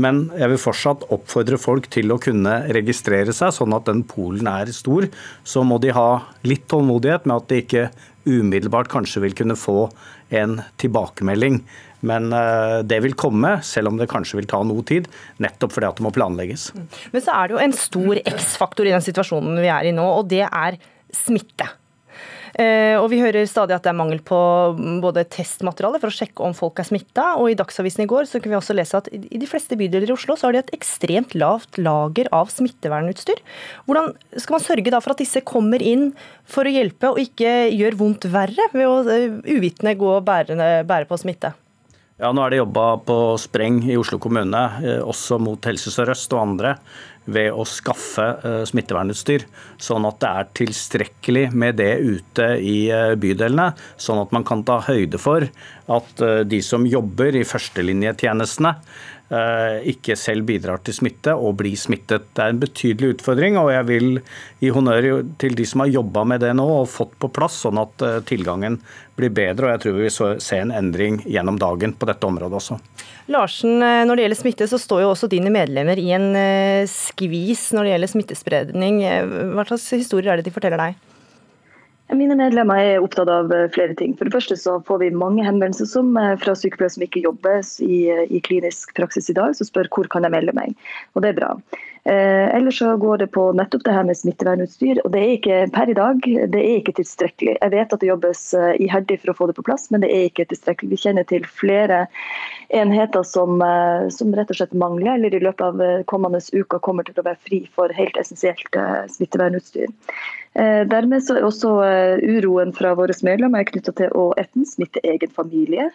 Men 0.00 0.24
jeg 0.38 0.52
vil 0.54 0.62
fortsatt 0.62 1.04
oppfordre 1.12 1.58
folk 1.60 1.88
til 1.92 2.14
å 2.14 2.20
kunne 2.22 2.62
registrere 2.72 3.34
seg, 3.36 3.52
sånn 3.52 3.74
at 3.76 3.90
den 3.90 4.04
polen 4.08 4.48
er 4.48 4.72
stor. 4.72 5.08
Så 5.44 5.66
må 5.66 5.80
de 5.82 5.92
ha 5.92 6.22
litt 6.48 6.68
tålmodighet 6.70 7.26
med 7.28 7.42
at 7.42 7.50
de 7.50 7.62
ikke 7.64 7.86
umiddelbart 8.22 8.90
kanskje 8.92 9.24
vil 9.24 9.34
kunne 9.34 9.58
få 9.58 9.88
en 10.32 10.60
tilbakemelding. 10.80 11.60
Men 12.06 12.32
eh, 12.34 12.78
det 12.86 13.02
vil 13.04 13.18
komme, 13.18 13.56
selv 13.66 13.92
om 13.92 14.00
det 14.00 14.10
kanskje 14.10 14.40
vil 14.40 14.48
ta 14.50 14.62
noe 14.66 14.86
tid, 14.86 15.10
nettopp 15.42 15.76
fordi 15.76 15.90
at 15.90 16.00
det 16.00 16.06
må 16.06 16.14
planlegges. 16.14 16.70
Men 17.12 17.22
så 17.22 17.36
er 17.36 17.50
det 17.50 17.58
jo 17.58 17.62
en 17.66 17.76
stor 17.76 18.22
X-faktor 18.22 18.88
i 18.88 18.94
den 18.94 19.04
situasjonen 19.04 19.60
vi 19.62 19.70
er 19.70 19.90
i 19.90 19.94
nå, 19.94 20.08
og 20.22 20.30
det 20.32 20.44
er 20.46 20.80
smitte. 21.12 21.68
Eh, 22.60 22.98
og 22.98 23.08
Vi 23.12 23.20
hører 23.22 23.46
stadig 23.48 23.76
at 23.76 23.84
det 23.84 23.92
er 23.92 23.96
mangel 23.96 24.20
på 24.24 24.38
både 25.02 25.24
testmateriale 25.32 26.00
for 26.02 26.12
å 26.12 26.16
sjekke 26.16 26.44
om 26.44 26.56
folk 26.56 26.80
er 26.82 26.88
smitta. 26.88 27.26
Og 27.40 27.52
i 27.52 27.56
Dagsavisen 27.58 28.04
i 28.04 28.10
går 28.10 28.28
så 28.28 28.40
kunne 28.40 28.56
vi 28.56 28.60
også 28.60 28.76
lese 28.76 29.00
at 29.00 29.08
i 29.12 29.40
de 29.40 29.48
fleste 29.48 29.78
bydeler 29.78 30.10
i 30.10 30.16
Oslo 30.16 30.36
så 30.36 30.48
har 30.48 30.56
de 30.56 30.62
et 30.62 30.74
ekstremt 30.76 31.36
lavt 31.38 31.80
lager 31.80 32.28
av 32.34 32.52
smittevernutstyr. 32.52 33.40
Hvordan 33.86 34.12
skal 34.36 34.58
man 34.58 34.66
sørge 34.66 34.92
da 34.92 35.00
for 35.04 35.14
at 35.14 35.24
disse 35.24 35.44
kommer 35.48 35.82
inn 35.84 36.10
for 36.48 36.68
å 36.68 36.74
hjelpe 36.74 37.14
og 37.14 37.22
ikke 37.22 37.72
gjør 37.72 37.98
vondt 38.00 38.28
verre 38.32 38.68
ved 38.76 38.88
å 38.88 39.00
eh, 39.08 39.40
uvitende 39.56 39.96
gå 40.00 40.16
og 40.18 40.24
bære, 40.28 40.58
bære 40.88 41.08
på 41.08 41.20
smitte? 41.24 41.54
Ja, 42.22 42.28
Nå 42.30 42.44
er 42.44 42.52
det 42.52 42.60
jobba 42.60 42.82
på 43.02 43.14
spreng 43.42 43.80
i 43.90 43.96
Oslo 43.98 44.14
kommune, 44.22 44.60
eh, 44.86 45.00
også 45.02 45.40
mot 45.42 45.66
Helse 45.66 45.90
Sør-Øst 45.90 46.30
og 46.36 46.42
andre, 46.44 46.76
ved 47.26 47.48
å 47.50 47.64
skaffe 47.66 48.26
eh, 48.46 48.60
smittevernutstyr. 48.70 49.42
Sånn 49.82 50.06
at 50.06 50.20
det 50.22 50.30
er 50.30 50.52
tilstrekkelig 50.60 51.42
med 51.50 51.80
det 51.80 51.96
ute 51.98 52.46
i 52.62 52.76
eh, 52.94 53.16
bydelene. 53.18 53.72
Sånn 53.98 54.22
at 54.22 54.30
man 54.30 54.46
kan 54.46 54.62
ta 54.62 54.78
høyde 54.86 55.18
for 55.18 55.48
at 55.90 56.22
de 56.46 56.62
som 56.62 56.86
jobber 56.86 57.34
i 57.34 57.42
førstelinjetjenestene, 57.42 58.76
ikke 59.32 60.16
selv 60.18 60.44
bidrar 60.48 60.82
til 60.84 60.96
smitte 60.96 61.32
og 61.32 61.56
blir 61.60 61.78
smittet. 61.78 62.26
Det 62.36 62.44
er 62.44 62.52
en 62.52 62.60
betydelig 62.60 63.14
utfordring, 63.14 63.56
og 63.60 63.70
jeg 63.72 63.88
vil 63.88 64.08
gi 64.60 64.72
honnør 64.74 65.08
til 65.40 65.56
de 65.56 65.66
som 65.68 65.84
har 65.84 65.92
jobba 65.92 66.26
med 66.28 66.44
det 66.44 66.52
nå 66.58 66.66
og 66.82 66.90
fått 66.92 67.14
på 67.22 67.30
plass, 67.32 67.62
sånn 67.64 67.80
at 67.80 68.04
tilgangen 68.28 68.76
blir 69.16 69.32
bedre. 69.32 69.66
og 69.66 69.72
Jeg 69.72 69.82
tror 69.84 69.96
vi 69.96 70.06
vil 70.06 70.42
se 70.42 70.60
en 70.60 70.74
endring 70.74 71.20
gjennom 71.28 71.58
dagen 71.60 71.94
på 71.96 72.08
dette 72.08 72.28
området 72.28 72.60
også. 72.60 72.78
Larsen, 73.32 73.82
eh, 73.82 74.02
når 74.06 74.16
det 74.16 74.24
gjelder 74.26 74.40
smitte, 74.40 74.68
så 74.68 74.80
står 74.80 75.04
jo 75.04 75.12
også 75.12 75.30
dine 75.30 75.52
medlemmer 75.52 75.98
i 76.00 76.10
en 76.16 76.34
eh, 76.36 76.90
skvis 76.90 77.70
når 77.76 77.86
det 77.86 77.94
gjelder 77.94 78.12
smittespredning. 78.16 79.00
Eh, 79.06 79.34
hva 79.54 79.66
slags 79.68 79.88
historier 79.94 80.32
er 80.32 80.40
det 80.40 80.48
de 80.48 80.54
forteller 80.54 80.80
deg? 80.80 81.11
Mine 82.12 82.36
medlemmer 82.36 82.76
er 82.76 83.04
opptatt 83.04 83.30
av 83.32 83.52
flere 83.72 83.94
ting. 83.96 84.12
For 84.18 84.28
det 84.28 84.34
første 84.34 84.56
så 84.60 84.74
får 84.84 84.98
vi 85.00 85.12
mange 85.16 85.46
henvendelser 85.46 85.88
som, 85.88 86.12
fra 86.42 86.54
sykepleiere 86.58 86.92
som 86.96 87.06
ikke 87.06 87.22
jobber 87.24 87.62
i, 87.84 88.02
i, 88.28 88.42
klinisk 88.44 88.92
praksis 88.98 89.30
i 89.32 89.36
dag, 89.38 89.56
som 89.56 89.68
spør 89.68 89.88
hvor 89.94 90.10
kan 90.12 90.26
jeg 90.26 90.34
melde 90.34 90.52
meg. 90.56 90.76
Og 91.16 91.24
det 91.24 91.32
er 91.32 91.40
bra. 91.40 91.54
Eh, 92.04 92.56
ellers 92.56 92.78
så 92.78 92.96
går 92.96 93.18
det 93.18 93.26
på 93.26 93.52
nettopp 93.54 93.84
det 93.86 93.92
her 93.94 94.06
med 94.08 94.18
smittevernutstyr. 94.18 95.00
og 95.04 95.12
det 95.14 95.20
er 95.20 95.34
ikke 95.36 95.58
per 95.70 95.90
i 95.90 95.94
dag 95.94 96.18
det 96.50 96.58
er 96.58 96.80
ikke 96.80 96.96
tilstrekkelig. 96.98 97.54
Jeg 97.60 97.70
vet 97.70 97.92
at 97.94 98.00
det 98.00 98.08
jobbes 98.08 98.42
eh, 98.58 98.72
iherdig 98.82 99.20
for 99.22 99.30
å 99.30 99.36
få 99.38 99.46
det 99.46 99.56
på 99.60 99.66
plass, 99.68 99.86
men 99.94 100.02
det 100.02 100.10
er 100.10 100.26
ikke 100.26 100.48
tilstrekkelig. 100.50 100.90
Vi 100.90 101.02
kjenner 101.04 101.28
til 101.30 101.46
flere 101.46 102.08
enheter 102.74 103.22
som, 103.22 103.62
eh, 103.62 104.08
som 104.10 104.34
rett 104.34 104.50
og 104.50 104.58
slett 104.58 104.74
mangler, 104.74 105.14
eller 105.14 105.34
i 105.38 105.44
løpet 105.46 105.62
av 105.68 105.82
eh, 105.82 106.02
kommende 106.10 106.42
uker 106.50 106.82
kommer 106.82 107.06
til 107.06 107.22
å 107.22 107.28
være 107.28 107.38
fri 107.46 107.62
for 107.70 107.94
helt 107.94 108.18
essensielt 108.18 108.82
smittevernutstyr. 109.14 109.94
Dermed 110.54 111.24
så 111.24 111.38
er 111.38 111.46
også 111.46 111.70
uroen 112.20 112.74
fra 112.76 112.90
våre 112.98 113.14
medlemmer 113.24 113.64
knytta 113.64 113.94
til 113.96 114.10
å 114.12 114.26
enten 114.36 114.66
smitte 114.68 115.00
egen 115.00 115.30
familie, 115.32 115.86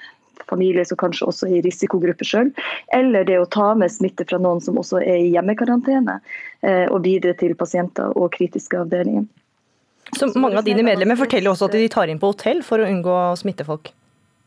familie 0.46 0.86
som 0.86 0.98
kanskje 0.98 1.28
også 1.28 1.48
er 1.50 1.60
i 1.60 1.64
risikogruppe 1.66 2.26
sjøl, 2.28 2.52
eller 2.96 3.28
det 3.28 3.40
å 3.42 3.50
ta 3.50 3.74
med 3.78 3.92
smitte 3.94 4.26
fra 4.28 4.40
noen 4.42 4.62
som 4.64 4.80
også 4.80 5.02
er 5.02 5.24
i 5.24 5.32
hjemmekarantene, 5.34 6.20
eh, 6.62 6.86
og 6.88 7.04
videre 7.06 7.38
til 7.40 7.56
pasienter 7.60 8.14
og 8.16 8.32
kritiske 8.36 8.80
avdelinger. 8.80 9.28
Så 10.16 10.30
mange 10.40 10.60
av 10.60 10.68
dine 10.68 10.86
medlemmer 10.88 11.20
forteller 11.20 11.52
også 11.52 11.68
at 11.68 11.76
de 11.76 11.88
tar 11.92 12.12
inn 12.12 12.20
på 12.22 12.32
hotell 12.32 12.62
for 12.64 12.80
å 12.80 12.88
unngå 12.88 13.12
å 13.12 13.40
smitte 13.40 13.68
folk? 13.68 13.92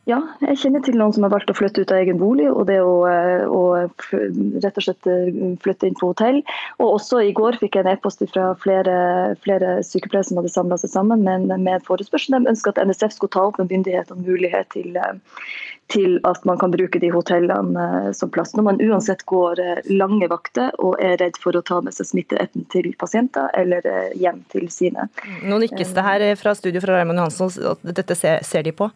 Ja, 0.09 0.17
jeg 0.41 0.57
kjenner 0.63 0.81
til 0.81 0.97
noen 0.97 1.13
som 1.13 1.27
har 1.27 1.33
valgt 1.35 1.51
å 1.53 1.55
flytte 1.55 1.83
ut 1.85 1.91
av 1.93 2.01
egen 2.01 2.17
bolig, 2.21 2.47
og 2.49 2.65
det 2.71 2.79
å, 2.81 3.05
eh, 3.05 3.45
å 3.45 3.61
rett 3.85 4.79
og 4.81 4.85
slett 4.87 5.09
eh, 5.11 5.29
flytte 5.61 5.91
inn 5.91 5.99
på 5.99 6.09
hotell. 6.09 6.39
Og 6.81 6.95
også 6.97 7.21
i 7.27 7.35
går 7.37 7.59
fikk 7.61 7.77
jeg 7.77 7.85
en 7.85 7.91
e-post 7.93 8.25
fra 8.33 8.47
flere, 8.63 8.95
flere, 9.45 9.77
sykepleiere 9.85 10.31
som 10.31 10.41
hadde 10.41 10.53
samla 10.55 10.79
seg 10.81 10.95
sammen 10.95 11.27
med, 11.27 11.53
med 11.53 11.85
forespørsel. 11.85 12.39
De 12.39 12.49
ønsker 12.55 12.73
at 12.73 12.81
NSF 12.89 13.19
skulle 13.19 13.35
ta 13.37 13.45
opp 13.51 13.61
med 13.61 13.69
myndighetene 13.75 14.25
mulighet 14.25 14.73
til, 14.73 14.97
til 15.93 16.17
at 16.25 16.49
man 16.49 16.57
kan 16.63 16.73
bruke 16.73 17.03
de 17.03 17.11
hotellene 17.13 17.89
eh, 18.09 18.13
som 18.17 18.33
plass. 18.33 18.55
Når 18.57 18.67
man 18.71 18.81
uansett 18.81 19.27
går 19.29 19.61
lange 19.93 20.31
vakter 20.33 20.73
og 20.81 20.97
er 21.05 21.21
redd 21.21 21.37
for 21.43 21.61
å 21.61 21.61
ta 21.61 21.83
med 21.85 21.93
seg 21.95 22.09
smitteetten 22.09 22.65
til 22.73 22.89
pasienter 22.97 23.53
eller 23.53 23.85
hjem 24.17 24.41
til 24.49 24.73
sine. 24.73 25.11
Nå 25.45 25.61
nikkes 25.61 25.93
det 25.93 26.07
her 26.09 26.25
fra 26.41 26.57
studio 26.57 26.81
fra 26.81 26.97
Raymond 26.97 27.21
Johansson 27.21 27.77
at 27.77 27.93
dette 28.01 28.17
ser, 28.17 28.41
ser 28.49 28.65
de 28.65 28.73
på? 28.73 28.89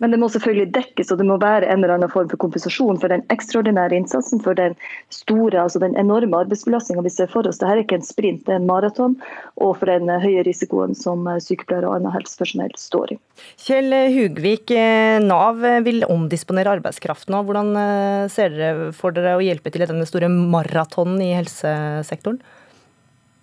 Men 0.00 0.14
det 0.14 0.20
må 0.20 0.30
selvfølgelig 0.32 0.72
dekkes, 0.74 1.10
og 1.12 1.20
det 1.20 1.26
må 1.28 1.36
være 1.40 1.68
en 1.68 1.82
eller 1.82 1.98
annen 1.98 2.12
form 2.12 2.30
for 2.32 2.40
kompensasjon 2.40 3.00
for 3.02 3.12
den 3.12 3.24
ekstraordinære 3.32 3.98
innsatsen, 3.98 4.40
for 4.44 4.56
den 4.56 4.76
store, 5.12 5.60
altså 5.60 5.82
den 5.82 5.96
enorme 6.00 6.40
arbeidsbelastninga 6.40 7.04
vi 7.04 7.12
ser 7.12 7.30
for 7.32 7.48
oss. 7.48 7.60
Dette 7.60 7.74
er 7.74 7.82
ikke 7.82 7.98
en 8.00 8.06
sprint, 8.06 8.46
det 8.46 8.56
er 8.56 8.62
en 8.62 8.68
maraton, 8.70 9.18
og 9.60 9.74
for 9.80 9.90
den 9.92 10.08
høye 10.08 10.44
risikoen 10.46 10.96
som 10.96 11.28
sykepleiere 11.44 11.90
og 11.90 11.98
annet 11.98 12.16
helsepersonell 12.16 12.72
står 12.80 13.14
i. 13.16 13.18
Kjell 13.60 13.96
Hugvik, 14.14 14.72
eh, 14.72 15.18
Nav 15.24 15.60
vil 15.84 16.06
omdisponere 16.08 16.78
arbeidskraften. 16.78 17.36
Hvordan 17.44 17.74
eh, 17.76 18.24
ser 18.32 18.56
dere 18.56 18.90
for 18.96 19.16
dere 19.16 19.36
å 19.36 19.44
hjelpe 19.44 19.72
til 19.72 19.84
i 19.84 19.90
denne 19.90 20.08
store 20.08 20.32
maratonen 20.32 21.20
i 21.24 21.34
helsesektoren? 21.36 22.40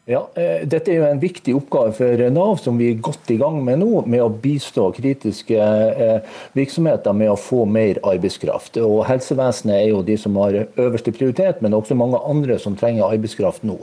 Ja, 0.07 0.21
eh, 0.39 0.61
Dette 0.63 0.93
er 0.93 1.01
jo 1.01 1.07
en 1.09 1.19
viktig 1.19 1.51
oppgave 1.57 1.91
for 1.97 2.21
Nav, 2.31 2.53
som 2.63 2.77
vi 2.79 2.93
er 2.93 2.99
godt 3.03 3.27
i 3.33 3.35
gang 3.41 3.57
med 3.67 3.81
nå. 3.81 4.05
Med 4.07 4.21
å 4.23 4.29
bistå 4.31 4.85
kritiske 4.95 5.57
eh, 5.59 6.37
virksomheter 6.55 7.11
med 7.11 7.33
å 7.33 7.35
få 7.35 7.65
mer 7.67 7.99
arbeidskraft. 8.07 8.79
Og 8.87 9.01
Helsevesenet 9.09 9.75
er 9.75 9.89
jo 9.89 9.99
de 10.07 10.15
som 10.15 10.39
har 10.39 10.61
øverste 10.63 11.11
prioritet, 11.11 11.59
men 11.59 11.75
også 11.75 11.97
mange 11.99 12.21
andre 12.23 12.55
som 12.55 12.77
trenger 12.79 13.03
arbeidskraft 13.09 13.67
nå. 13.67 13.75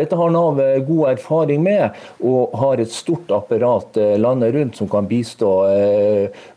Dette 0.00 0.16
har 0.16 0.32
Nav 0.32 0.62
eh, 0.64 0.78
god 0.88 1.10
erfaring 1.10 1.60
med, 1.68 2.00
og 2.24 2.56
har 2.56 2.80
et 2.80 2.96
stort 2.96 3.36
apparat 3.36 4.00
landet 4.16 4.56
rundt 4.56 4.80
som 4.80 4.88
kan 4.88 5.04
bistå 5.04 5.52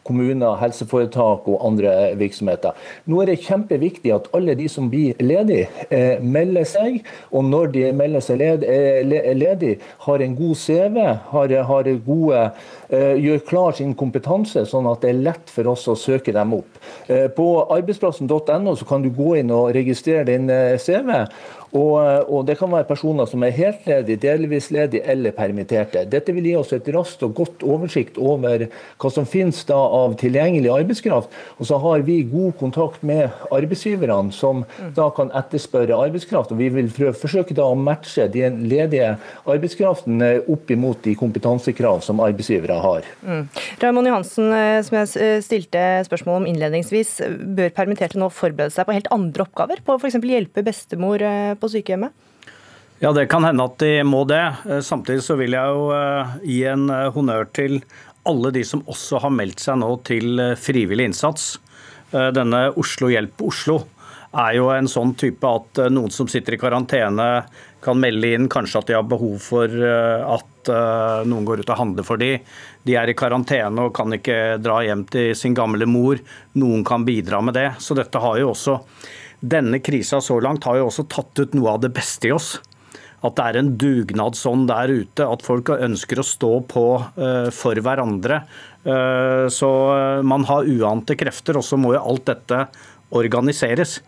kommuner, 0.10 0.58
helseforetak 0.60 1.48
og 1.50 1.62
andre 1.66 1.94
virksomheter. 2.20 2.76
Nå 3.10 3.22
er 3.22 3.32
det 3.32 3.40
kjempeviktig 3.46 4.14
at 4.16 4.30
alle 4.36 4.58
de 4.58 4.68
som 4.72 4.90
blir 4.92 5.18
ledige, 5.22 5.70
melder 6.22 6.68
seg. 6.68 7.00
Og 7.32 7.46
når 7.48 7.72
de 7.76 7.86
melder 7.96 8.26
seg 8.26 8.42
ledige, 8.42 9.36
ledig, 9.38 9.76
har 10.06 10.24
en 10.26 10.36
god 10.38 10.56
CV, 10.60 11.00
har, 11.34 11.56
har 11.70 11.92
gode, 12.06 12.44
uh, 12.90 13.16
gjør 13.20 13.46
klar 13.48 13.78
sin 13.78 13.94
kompetanse, 13.98 14.66
sånn 14.70 14.90
at 14.90 15.04
det 15.06 15.14
er 15.14 15.24
lett 15.30 15.54
for 15.54 15.70
oss 15.72 15.88
å 15.90 15.98
søke 16.00 16.34
dem 16.36 16.56
opp. 16.58 16.82
På 17.36 17.48
arbeidsplassen.no 17.74 18.76
kan 18.90 19.04
du 19.06 19.10
gå 19.14 19.36
inn 19.40 19.54
og 19.54 19.72
registrere 19.76 20.26
din 20.30 20.50
CV. 20.82 21.14
Og, 21.76 21.96
og, 22.30 22.46
Det 22.48 22.58
kan 22.60 22.72
være 22.72 22.88
personer 22.90 23.28
som 23.30 23.44
er 23.46 23.56
helt 23.56 23.86
ledige, 23.88 24.22
delvis 24.24 24.70
ledige 24.74 25.04
eller 25.06 25.36
permitterte. 25.36 26.06
Dette 26.10 26.34
vil 26.34 26.48
gi 26.50 26.56
oss 26.58 26.74
et 26.74 26.88
raskt 26.96 27.24
og 27.28 27.36
godt 27.38 27.66
oversikt 27.68 28.18
over 28.18 28.66
hva 28.70 29.12
som 29.14 29.28
finnes 29.30 29.62
da 29.70 29.78
av 29.78 30.16
tilgjengelig 30.20 30.72
arbeidskraft. 30.74 31.34
Og 31.60 31.70
så 31.70 31.78
har 31.84 32.06
vi 32.08 32.22
god 32.30 32.58
kontakt 32.60 33.04
med 33.06 33.30
arbeidsgiverne, 33.52 34.34
som 34.34 34.66
da 34.96 35.10
kan 35.16 35.34
etterspørre 35.36 35.98
arbeidskraft. 35.98 36.52
og 36.52 36.62
Vi 36.62 36.70
vil 36.74 36.90
forsøke 36.90 37.58
da 37.58 37.68
å 37.70 37.78
matche 37.78 38.28
den 38.32 38.64
ledige 38.70 39.16
arbeidskraften 39.46 40.24
opp 40.50 40.72
imot 40.74 41.04
de 41.06 41.16
kompetansekrav 41.20 42.02
som 42.06 42.22
arbeidsgivere 42.24 42.80
har. 42.82 43.08
Mm. 43.26 43.46
Raymond 43.82 44.10
Johansen, 44.10 44.50
eh, 44.56 44.80
som 44.86 44.98
jeg 45.00 45.10
eh, 45.22 45.42
stilte 45.46 45.84
spørsmål 46.08 46.42
om 46.42 46.48
innledningsvis, 46.50 47.16
bør 47.58 47.74
permitterte 47.76 48.20
nå 48.20 48.30
forberede 48.34 48.74
seg 48.74 48.88
på 48.88 48.96
helt 48.98 49.10
andre 49.14 49.46
oppgaver? 49.46 49.84
På 49.86 49.98
f.eks. 50.00 50.20
hjelpe 50.20 50.64
bestemor 50.66 51.24
eh, 51.26 51.54
på 51.60 51.72
sykehjemmet? 51.72 52.16
Ja, 53.00 53.14
Det 53.14 53.30
kan 53.32 53.46
hende 53.48 53.64
at 53.64 53.78
de 53.80 54.04
må 54.04 54.26
det. 54.28 54.44
Eh, 54.68 54.82
samtidig 54.84 55.24
så 55.24 55.38
vil 55.40 55.56
jeg 55.56 55.76
jo 55.76 55.86
eh, 55.96 56.34
gi 56.44 56.64
en 56.68 56.90
eh, 56.92 57.08
honnør 57.16 57.48
til 57.56 57.80
alle 58.28 58.52
de 58.52 58.66
som 58.68 58.84
også 58.92 59.22
har 59.24 59.32
meldt 59.32 59.64
seg 59.64 59.80
nå 59.80 59.94
til 60.08 60.42
frivillig 60.60 61.08
innsats. 61.08 61.54
Denne 62.12 62.60
Oslo 62.78 63.08
Hjelp 63.10 63.42
Oslo 63.46 63.78
er 64.38 64.58
jo 64.58 64.68
en 64.74 64.90
sånn 64.90 65.14
type 65.18 65.46
at 65.48 65.80
noen 65.94 66.12
som 66.14 66.28
sitter 66.30 66.58
i 66.58 66.60
karantene 66.62 67.28
kan 67.86 68.02
melde 68.02 68.34
inn 68.36 68.50
kanskje 68.52 68.82
at 68.82 68.90
de 68.90 68.98
har 68.98 69.08
behov 69.08 69.38
for 69.42 69.72
at 69.72 70.72
noen 71.30 71.48
går 71.48 71.64
ut 71.64 71.72
og 71.72 71.80
handler 71.80 72.06
for 72.06 72.22
dem. 72.22 72.44
De 72.86 72.98
er 73.00 73.10
i 73.10 73.18
karantene 73.18 73.88
og 73.88 73.96
kan 73.98 74.14
ikke 74.18 74.60
dra 74.62 74.82
hjem 74.86 75.06
til 75.10 75.32
sin 75.38 75.58
gamle 75.58 75.88
mor. 75.90 76.20
Noen 76.60 76.84
kan 76.86 77.08
bidra 77.08 77.42
med 77.46 77.58
det. 77.58 77.70
Så 77.82 77.98
dette 77.98 78.22
har 78.22 78.42
jo 78.42 78.52
også 78.52 78.80
denne 79.40 79.80
krisa 79.80 80.20
så 80.22 80.40
langt 80.44 80.66
har 80.68 80.80
jo 80.80 80.90
også 80.90 81.08
tatt 81.12 81.40
ut 81.40 81.56
noe 81.58 81.76
av 81.76 81.84
det 81.84 81.94
beste 81.96 82.30
i 82.30 82.34
oss. 82.36 82.58
At 83.26 83.36
det 83.36 83.46
er 83.46 83.60
en 83.60 83.74
dugnadsånd 83.80 84.70
der 84.70 84.94
ute, 84.94 85.28
at 85.28 85.46
folk 85.46 85.74
ønsker 85.76 86.22
å 86.22 86.28
stå 86.28 86.54
på 86.72 86.86
uh, 87.20 87.50
for 87.56 87.80
hverandre. 87.84 88.44
Uh, 88.86 89.46
så 89.52 89.70
man 90.24 90.48
har 90.48 90.70
uante 90.70 91.18
krefter, 91.20 91.60
og 91.60 91.68
så 91.68 91.80
må 91.80 91.96
jo 91.98 92.04
alt 92.04 92.30
dette 92.32 92.64
organiseres. 93.16 94.00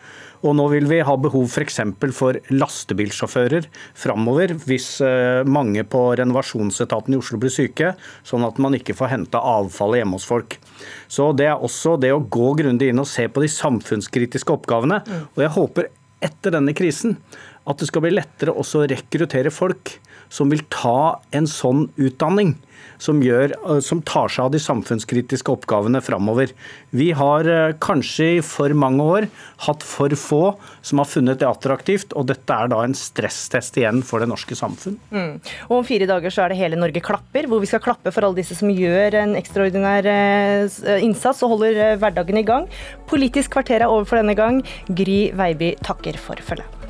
Og 0.41 0.56
nå 0.58 0.65
vil 0.72 0.88
vi 0.89 1.01
ha 1.06 1.15
behov 1.22 1.46
f.eks. 1.46 1.80
For, 2.01 2.13
for 2.15 2.39
lastebilsjåfører 2.53 3.68
framover, 3.98 4.56
hvis 4.65 4.96
eh, 5.06 5.41
mange 5.46 5.84
på 5.86 6.01
renovasjonsetaten 6.18 7.13
i 7.13 7.20
Oslo 7.22 7.38
blir 7.41 7.53
syke, 7.53 7.94
sånn 8.27 8.46
at 8.48 8.58
man 8.62 8.77
ikke 8.77 8.96
får 8.98 9.13
henta 9.13 9.41
avfallet 9.53 10.01
hjemme 10.01 10.18
hos 10.18 10.27
folk. 10.30 10.58
Så 11.12 11.32
Det 11.38 11.50
er 11.51 11.62
også 11.62 11.98
det 12.01 12.13
å 12.15 12.24
gå 12.24 12.53
grundig 12.58 12.89
inn 12.91 13.01
og 13.01 13.10
se 13.10 13.27
på 13.30 13.44
de 13.44 13.51
samfunnskritiske 13.53 14.58
oppgavene. 14.58 15.01
Og 15.36 15.46
jeg 15.46 15.56
håper 15.58 15.91
etter 16.22 16.53
denne 16.53 16.74
krisen 16.77 17.15
at 17.70 17.82
det 17.82 17.89
skal 17.89 18.06
bli 18.06 18.15
lettere 18.15 18.56
også 18.58 18.84
å 18.84 18.89
rekruttere 18.89 19.53
folk 19.53 19.96
som 20.32 20.51
vil 20.51 20.63
ta 20.72 21.20
en 21.36 21.48
sånn 21.50 21.89
utdanning 22.00 22.56
som, 23.01 23.22
gjør, 23.24 23.53
eh, 23.58 23.80
som 23.84 24.01
tar 24.06 24.30
seg 24.32 24.46
av 24.46 24.53
de 24.53 24.62
samfunnskritiske 24.62 25.51
oppgavene 25.53 26.01
framover. 26.06 26.53
Vi 26.96 27.12
har 27.18 27.48
eh, 27.50 27.75
kanskje 27.82 28.27
i 28.38 28.41
for 28.46 28.74
mange 28.77 29.06
år 29.15 29.27
hatt 29.65 29.86
for 29.86 30.13
få 30.18 30.41
som 30.86 31.01
har 31.01 31.10
funnet 31.10 31.41
det 31.41 31.50
attraktivt, 31.50 32.15
og 32.18 32.30
dette 32.32 32.56
er 32.56 32.72
da 32.72 32.82
en 32.86 32.96
stresstest 32.98 33.80
igjen 33.82 34.03
for 34.06 34.24
det 34.24 34.30
norske 34.32 34.58
samfunn. 34.58 35.00
Mm. 35.12 35.34
Og 35.70 35.77
Om 35.80 35.88
fire 35.88 36.10
dager 36.10 36.34
så 36.34 36.46
er 36.46 36.53
det 36.53 36.62
Hele 36.62 36.80
Norge 36.80 37.03
klapper, 37.03 37.50
hvor 37.50 37.63
vi 37.63 37.70
skal 37.70 37.84
klappe 37.84 38.13
for 38.13 38.27
alle 38.27 38.41
disse 38.41 38.58
som 38.58 38.72
gjør 38.72 39.18
en 39.24 39.38
ekstraordinær 39.39 40.12
eh, 40.12 40.82
innsats 41.01 41.41
og 41.46 41.58
holder 41.58 41.98
hverdagen 42.01 42.41
i 42.41 42.46
gang. 42.48 42.70
Politisk 43.10 43.58
kvarter 43.58 43.82
er 43.82 43.89
over 43.89 44.08
for 44.08 44.22
denne 44.22 44.38
gang. 44.38 44.62
Gry 44.89 45.24
Veiby 45.38 45.74
takker 45.86 46.22
for 46.22 46.39
følget. 46.46 46.80